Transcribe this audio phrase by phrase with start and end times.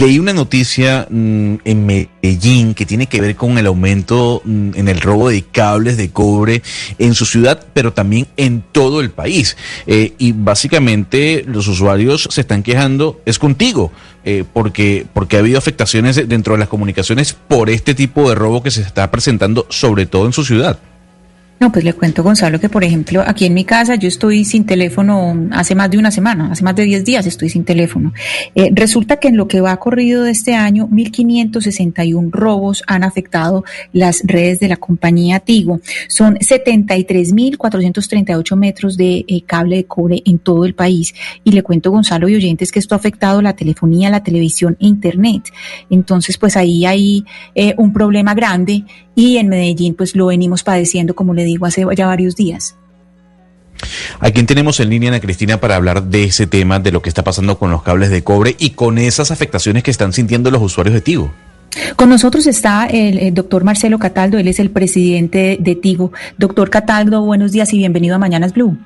[0.00, 4.88] leí una noticia mm, en Medellín que tiene que ver con el aumento mm, en
[4.88, 6.62] el robo de cables de cobre
[6.98, 9.58] en su ciudad, pero también en todo el país.
[9.86, 13.92] Eh, y básicamente los usuarios se están quejando, es contigo,
[14.24, 18.62] eh, porque, porque ha habido afectaciones dentro de las comunicaciones por este tipo de robo
[18.62, 20.78] que se está presentando, sobre todo en su ciudad.
[21.60, 24.64] No, pues le cuento, Gonzalo, que por ejemplo, aquí en mi casa yo estoy sin
[24.64, 28.14] teléfono hace más de una semana, hace más de 10 días estoy sin teléfono.
[28.54, 33.62] Eh, resulta que en lo que va corrido de este año, 1.561 robos han afectado
[33.92, 35.82] las redes de la compañía Tigo.
[36.08, 41.14] Son 73.438 metros de eh, cable de cobre en todo el país.
[41.44, 44.86] Y le cuento, Gonzalo y oyentes, que esto ha afectado la telefonía, la televisión e
[44.86, 45.50] Internet.
[45.90, 51.14] Entonces, pues ahí hay eh, un problema grande y en Medellín pues lo venimos padeciendo,
[51.14, 52.76] como le digo, hace ya varios días.
[54.20, 57.08] ¿A quién tenemos en línea, Ana Cristina, para hablar de ese tema, de lo que
[57.08, 60.62] está pasando con los cables de cobre y con esas afectaciones que están sintiendo los
[60.62, 61.32] usuarios de Tigo?
[61.96, 66.12] Con nosotros está el, doctor Marcelo Cataldo, él es el presidente de Tigo.
[66.36, 68.76] Doctor Cataldo, buenos días y bienvenido a Mañanas Blue.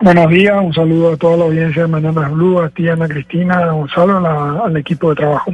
[0.00, 3.72] Buenos días, un saludo a toda la audiencia de Mañanas Blue, a ti, Ana Cristina,
[3.72, 5.52] un saludo al equipo de trabajo.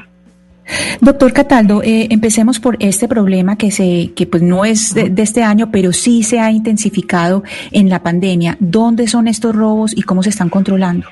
[1.01, 5.43] Doctor Cataldo, eh, empecemos por este problema que se, que pues no es de, este
[5.43, 8.57] año, pero sí se ha intensificado en la pandemia.
[8.61, 11.07] ¿Dónde son estos robos y cómo se están controlando?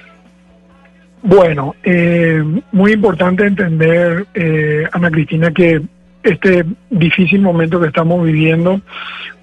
[1.22, 5.80] Bueno, eh, muy importante entender, eh, Ana Cristina, que
[6.22, 8.80] este difícil momento que estamos viviendo,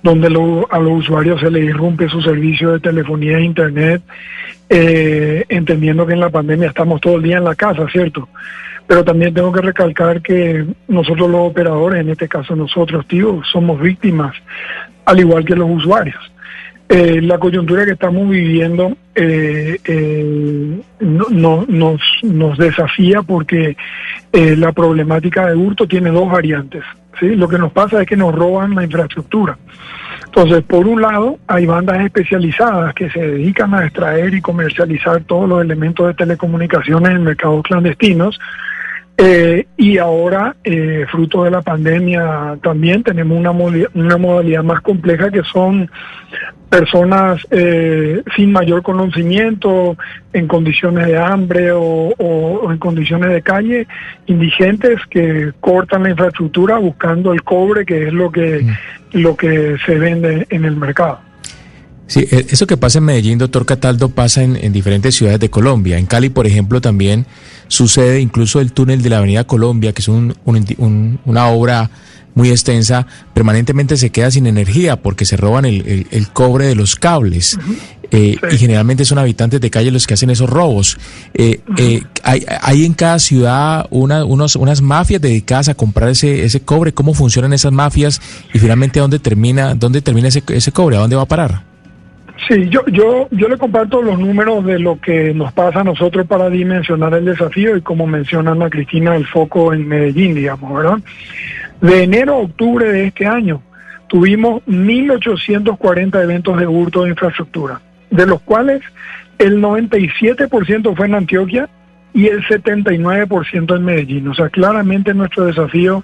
[0.04, 4.02] donde a los usuarios se les irrumpe su servicio de telefonía e internet,
[4.70, 8.28] entendiendo que en la pandemia estamos todo el día en la casa, ¿cierto?
[8.92, 13.80] Pero también tengo que recalcar que nosotros los operadores, en este caso nosotros, tío, somos
[13.80, 14.36] víctimas,
[15.06, 16.20] al igual que los usuarios.
[16.90, 23.78] Eh, la coyuntura que estamos viviendo eh, eh, no, nos, nos desafía porque
[24.34, 26.84] la problemática de hurto tiene dos variantes.
[27.18, 27.34] ¿sí?
[27.38, 29.58] Lo que nos pasa es que nos roban la infraestructura.
[30.26, 35.48] Entonces, por un lado, hay bandas especializadas que se dedican a extraer y comercializar todos
[35.48, 38.38] los elementos de telecomunicaciones en mercados clandestinos,
[39.18, 45.30] eh, y ahora, eh, fruto de la pandemia, también tenemos una, una modalidad más compleja
[45.30, 45.90] que son
[46.72, 49.98] personas eh, sin mayor conocimiento,
[50.32, 53.88] en condiciones de hambre o, en condiciones de calle,
[54.26, 59.18] indigentes que cortan la infraestructura buscando el cobre, que es lo que, mm.
[59.20, 61.20] lo que se vende en el mercado.
[62.12, 65.98] Sí, e, eso que pasa en Medellín, doctor Cataldo, pasa en, diferentes ciudades de Colombia.
[65.98, 67.26] En Cali, por ejemplo, también
[67.70, 71.90] sucede incluso el túnel de la Avenida Colombia, que es una obra
[72.36, 77.58] muy extensa, permanentemente se queda sin energía porque se roban el, cobre de los cables.
[78.14, 80.98] Eh, y generalmente son habitantes de calle los que hacen esos robos.
[81.34, 86.60] Eh, eh, hay, en cada ciudad una, unos, unas mafias dedicadas a comprar ese, ese
[86.60, 86.94] cobre.
[86.94, 88.22] ¿Cómo funcionan esas mafias?
[88.54, 90.98] Y finalmente, ¿dónde termina, dónde termina ese, ese cobre?
[90.98, 91.71] ¿A dónde va a parar?
[92.48, 96.26] Sí, yo, yo, yo le comparto los números de lo que nos pasa a nosotros
[96.26, 100.98] para dimensionar el desafío y como menciona Ana Cristina, el foco en Medellín, digamos, ¿verdad?
[101.82, 103.62] De enero a octubre de este año
[104.08, 107.80] tuvimos 1.840 eventos de hurto de infraestructura,
[108.10, 108.82] de los cuales
[109.38, 111.70] el 97% fue en Antioquia
[112.14, 114.28] y el 79% en Medellín.
[114.28, 116.04] O sea, claramente nuestro desafío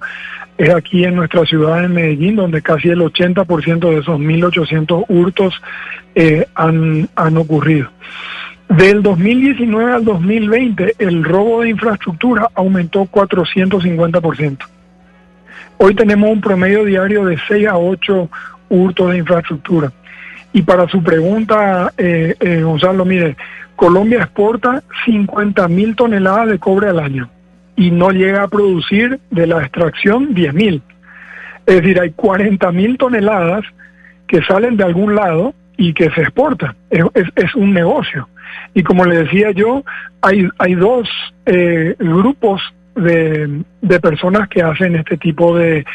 [0.57, 5.61] es aquí en nuestra ciudad de Medellín, donde casi el 80% de esos 1.800 hurtos
[6.15, 7.89] eh, han, han ocurrido.
[8.69, 14.57] Del 2019 al 2020, el robo de infraestructura aumentó 450%.
[15.77, 18.29] Hoy tenemos un promedio diario de 6 a 8
[18.69, 19.91] hurtos de infraestructura.
[20.57, 23.37] Y para su pregunta, eh, eh, Gonzalo, mire,
[23.75, 27.29] Colombia exporta 50 mil toneladas de cobre al año
[27.75, 30.81] y no llega a producir de la extracción 10 mil.
[31.67, 33.65] Es decir, hay 40 mil toneladas
[34.25, 36.75] que salen de algún lado y que se exportan.
[36.89, 38.27] Es, un negocio.
[38.73, 39.83] Y como le decía yo,
[40.23, 41.07] hay, hay dos
[41.45, 42.63] eh, grupos
[42.95, 43.63] de,
[44.01, 45.85] personas que hacen este tipo de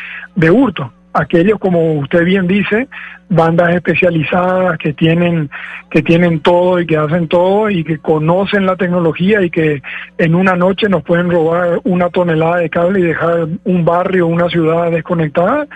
[0.52, 2.88] hurto aquellos, como usted bien dice,
[3.28, 5.50] bandas especializadas que tienen,
[5.90, 9.82] que tienen todo y que hacen todo y que conocen la tecnología y que
[10.18, 14.48] en una noche nos pueden robar una tonelada de cable y dejar un barrio, una
[14.48, 15.66] ciudad desconectada.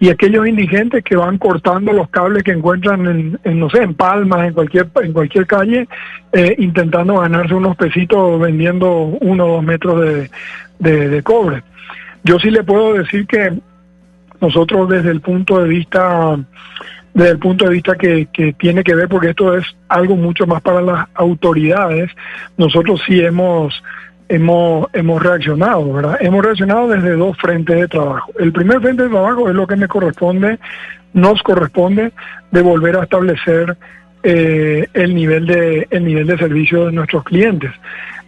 [0.00, 4.46] Y aquellos indigentes que van cortando los cables que encuentran en, no sé, en Palmas,
[4.46, 5.88] en cualquier, en cualquier calle,
[6.32, 10.28] eh, intentando ganarse unos pesitos vendiendo uno o dos metros
[10.80, 11.62] de, de cobre.
[12.24, 13.52] Yo sí le puedo decir que
[14.40, 16.38] nosotros desde el punto de vista
[17.14, 20.48] desde el punto de vista que, que, tiene que ver, porque esto es algo mucho
[20.48, 22.10] más para las autoridades,
[22.56, 23.80] nosotros sí hemos
[24.28, 26.18] hemos, hemos reaccionado, ¿verdad?
[26.20, 28.32] Hemos reaccionado desde dos frentes de trabajo.
[28.38, 30.58] El primer frente de trabajo es lo que me corresponde,
[31.12, 32.12] nos corresponde
[32.50, 33.76] de volver a establecer
[34.24, 37.70] eh, el nivel de el nivel de servicio de nuestros clientes.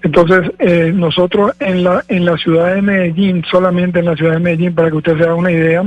[0.03, 4.41] Entonces, eh, nosotros en la, en la ciudad de Medellín, solamente en la ciudad de
[4.41, 5.85] Medellín, para que usted se haga una idea,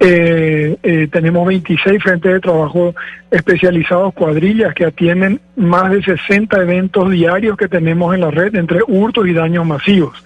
[0.00, 2.94] eh, eh, tenemos 26 frentes de trabajo
[3.30, 8.80] especializados, cuadrillas, que atienden más de 60 eventos diarios que tenemos en la red entre
[8.86, 10.24] hurtos y daños masivos.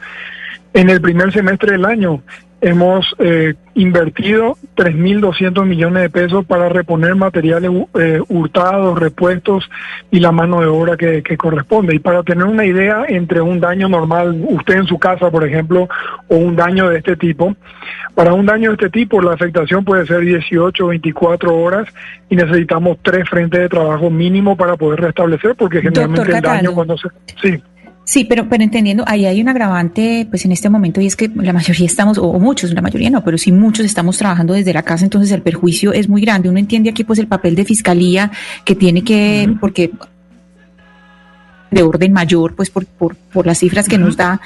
[0.79, 2.23] En el primer semestre del año
[2.61, 9.69] hemos eh, invertido 3.200 millones de pesos para reponer materiales eh, hurtados, repuestos
[10.13, 11.97] y la mano de obra que, corresponde.
[11.97, 15.89] Y para tener una idea entre un daño normal, usted en su casa, por ejemplo,
[16.29, 17.57] o un daño de este tipo,
[18.15, 21.89] para un daño de este tipo la afectación puede ser 18 o 24 horas
[22.31, 26.97] y necesitamos tres frentes de trabajo mínimo para poder restablecer, porque generalmente el daño cuando
[26.97, 27.09] se...
[27.43, 27.61] Sí.
[28.09, 31.29] Sí, pero, pero entendiendo, ahí hay un agravante, pues en este momento, y es que
[31.29, 34.83] la mayoría estamos, o muchos, la mayoría no, pero sí muchos estamos trabajando desde la
[34.83, 36.49] casa, entonces el perjuicio es muy grande.
[36.49, 38.33] Uno entiende aquí pues el papel de fiscalía
[38.65, 39.91] que tiene que, porque
[41.71, 44.41] de orden mayor, pues por, por, por las cifras que nos da.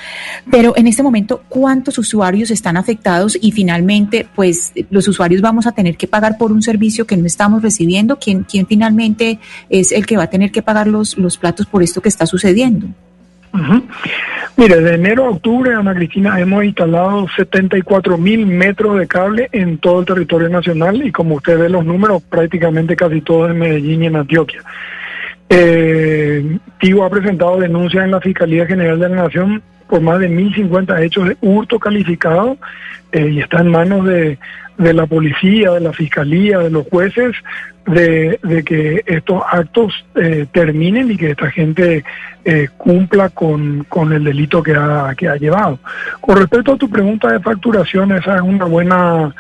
[0.51, 3.39] Pero en este momento, ¿cuántos usuarios están afectados?
[3.41, 7.27] Y finalmente, pues los usuarios vamos a tener que pagar por un servicio que no
[7.27, 8.19] estamos recibiendo.
[8.19, 9.39] ¿Quién, quién finalmente
[9.71, 12.27] es el que va a tener que pagar los, los platos por esto que está
[12.27, 12.89] sucediendo?
[14.57, 19.79] Mire, de enero a octubre, Ana Cristina, hemos instalado 74 mil metros de cable en
[19.79, 24.03] todo el territorio nacional y como usted ve los números, prácticamente casi todos en Medellín
[24.03, 24.63] y en Antioquia.
[25.49, 30.31] Eh, Tigo ha presentado denuncias en la Fiscalía General de la Nación por más de
[30.31, 32.57] 1.050 hechos de hurto calificado
[33.13, 34.39] eh, y está en manos de,
[34.79, 37.37] de la policía, de la fiscalía, de los jueces,
[37.87, 42.05] de, que estos actos eh, terminen y que esta gente
[42.45, 45.79] eh, cumpla con, con, el delito que ha, que ha llevado.
[46.21, 49.35] Con respecto a tu pregunta de facturación, esa es una buena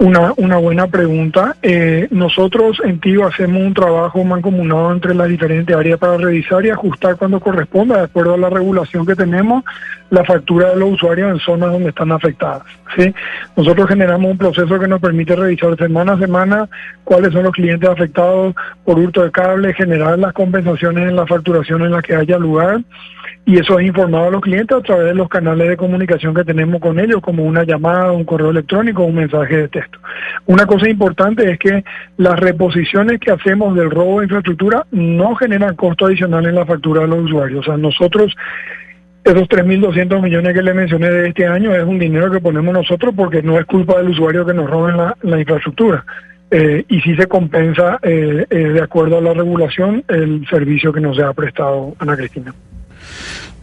[0.00, 1.56] una, una buena pregunta.
[1.62, 6.70] Eh, nosotros en TIO hacemos un trabajo mancomunado entre las diferentes áreas para revisar y
[6.70, 9.62] ajustar cuando corresponda, de acuerdo a la regulación que tenemos,
[10.08, 12.62] la factura de los usuarios en zonas donde están afectadas.
[12.96, 13.14] ¿sí?
[13.56, 16.68] Nosotros generamos un proceso que nos permite revisar semana a semana
[17.04, 18.54] cuáles son los clientes afectados
[18.84, 22.80] por hurto de cable, generar las compensaciones en la facturación en la que haya lugar
[23.46, 26.44] y eso es informado a los clientes a través de los canales de comunicación que
[26.44, 29.98] tenemos con ellos, como una llamada, un correo electrónico, un mensaje de texto.
[30.46, 31.82] Una cosa importante es que
[32.16, 37.02] las reposiciones que hacemos del robo de infraestructura no generan costo adicional en la factura
[37.02, 37.60] de los usuarios.
[37.60, 38.36] O sea, nosotros
[39.24, 43.14] esos 3.200 millones que le mencioné de este año es un dinero que ponemos nosotros
[43.16, 46.04] porque no es culpa del usuario que nos roben la, infraestructura.
[46.50, 51.00] Eh, y si se compensa eh, eh, de acuerdo a la regulación el servicio que
[51.00, 52.52] nos ha prestado Ana Cristina.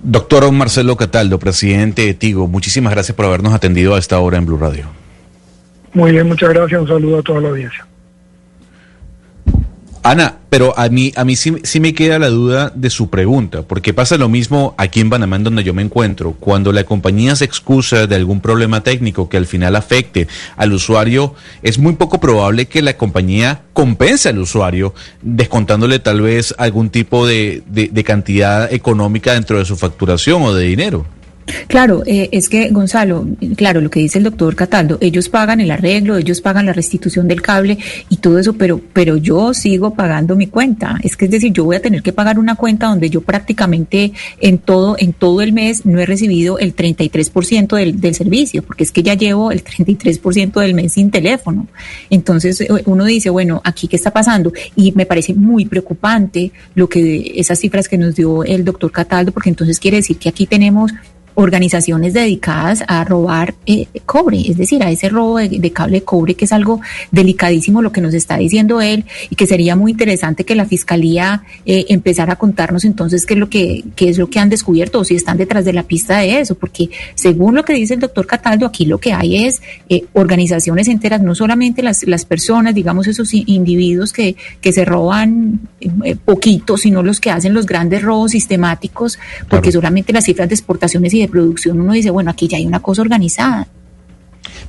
[0.03, 4.45] Doctor Marcelo Cataldo, presidente de Tigo, muchísimas gracias por habernos atendido a esta hora en
[4.45, 4.85] Blue Radio.
[5.93, 6.81] Muy bien, muchas gracias.
[6.81, 7.86] Un saludo a toda la audiencia.
[10.09, 13.63] Ana, pero a mí, a mí sí, sí, me queda la duda de su pregunta,
[13.63, 16.31] porque pasa lo mismo aquí en Panamá, donde yo me encuentro.
[16.39, 21.35] Cuando la compañía se excusa de algún problema técnico que al final afecte al usuario,
[21.61, 27.27] es muy poco probable que la compañía compense al usuario, descontándole tal vez algún tipo
[27.27, 31.05] de cantidad económica dentro de su facturación o de dinero.
[31.67, 35.71] Claro, eh, es que Gonzalo, claro, lo que dice el doctor Cataldo, ellos pagan el
[35.71, 37.77] arreglo, ellos pagan la restitución del cable
[38.09, 40.99] y todo eso, pero, pero yo sigo pagando mi cuenta.
[41.03, 44.11] Es que es decir, yo voy a tener que pagar una cuenta donde yo prácticamente
[44.39, 48.83] en todo, en todo el mes no he recibido el 33% del, del servicio, porque
[48.83, 51.67] es que ya llevo el 33% del mes sin teléfono.
[52.09, 56.89] Entonces eh, uno dice, bueno, aquí qué está pasando y me parece muy preocupante lo
[56.89, 60.45] que esas cifras que nos dio el doctor Cataldo, porque entonces quiere decir que aquí
[60.45, 60.91] tenemos
[61.39, 66.33] organizaciones dedicadas a robar eh, cobre, es decir, a ese robo de, cable de cobre,
[66.33, 70.45] que es algo delicadísimo lo que nos está diciendo él, y que sería muy interesante
[70.45, 74.31] que la fiscalía eh, empezara a contarnos entonces qué es lo que qué es lo
[74.31, 77.63] que han descubierto o si están detrás de la pista de eso, porque según lo
[77.63, 81.83] que dice el doctor Cataldo, aquí lo que hay es eh, organizaciones enteras, no solamente
[81.83, 85.59] las, las personas, digamos esos individuos que, que se roban
[86.03, 90.55] eh, poquito, sino los que hacen los grandes robos sistemáticos, porque solamente las cifras de
[90.55, 93.67] exportaciones y de producción, uno dice, bueno, aquí ya hay una cosa organizada.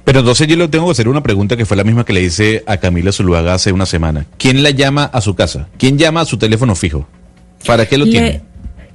[0.05, 2.23] Pero entonces yo le tengo que hacer una pregunta que fue la misma que le
[2.23, 4.27] hice a Camila Zuluaga hace una semana.
[4.39, 5.69] ¿Quién la llama a su casa?
[5.77, 7.07] ¿Quién llama a su teléfono fijo?
[7.67, 8.41] ¿Para qué lo tiene?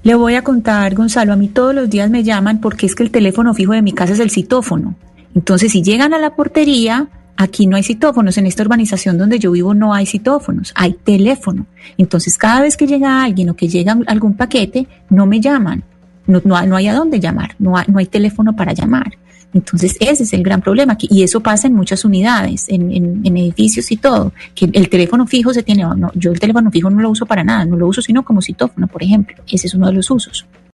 [0.04, 3.04] Le voy a contar, Gonzalo, a mí todos los días me llaman porque es que
[3.04, 4.96] el teléfono fijo de mi casa es el citófono.
[5.36, 8.38] Entonces, si llegan a la portería, aquí no hay citófonos.
[8.38, 11.68] En esta urbanización donde yo vivo no hay citófonos, hay teléfono.
[11.98, 15.84] Entonces, cada vez que llega alguien o que llega algún paquete, no me llaman
[16.28, 19.18] no, no, no hay a dónde llamar, no hay, no hay teléfono para llamar.
[19.54, 20.98] Entonces, ese es el gran problema.
[21.00, 25.64] Y eso pasa en muchas unidades, en, edificios y todo, que el teléfono fijo se
[25.64, 28.24] tiene, no, yo el teléfono fijo no lo uso para nada, no lo uso sino
[28.24, 29.36] como citófono, por ejemplo.
[29.48, 30.46] Ese es uno de los usos.